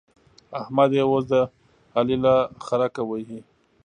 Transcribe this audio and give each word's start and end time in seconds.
احمد 0.61 0.89
يې 0.97 1.03
اوس 1.09 1.23
د 1.31 1.33
علي 1.97 2.17
له 2.25 2.35
خرکه 2.65 3.01
وهي. 3.09 3.39